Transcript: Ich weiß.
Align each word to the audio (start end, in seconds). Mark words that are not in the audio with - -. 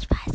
Ich 0.00 0.08
weiß. 0.08 0.27